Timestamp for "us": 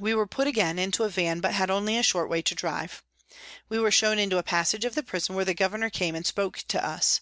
6.84-7.20